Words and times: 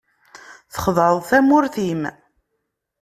Txedɛeḍ 0.73 1.19
tamurt-im. 1.29 2.01